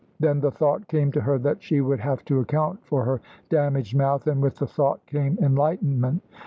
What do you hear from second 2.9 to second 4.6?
her damaged mouth, and with